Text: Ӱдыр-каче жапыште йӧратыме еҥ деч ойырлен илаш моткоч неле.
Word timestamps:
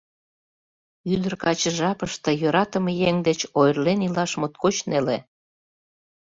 Ӱдыр-каче 1.13 1.69
жапыште 1.77 2.31
йӧратыме 2.41 2.91
еҥ 3.07 3.15
деч 3.27 3.39
ойырлен 3.59 3.99
илаш 4.07 4.31
моткоч 4.39 4.75
неле. 4.89 5.17